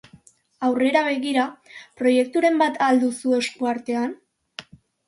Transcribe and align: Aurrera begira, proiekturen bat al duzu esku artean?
Aurrera 0.67 1.03
begira, 1.07 1.43
proiekturen 2.01 2.59
bat 2.65 2.83
al 2.87 3.05
duzu 3.07 3.39
esku 3.43 3.73
artean? 3.75 4.19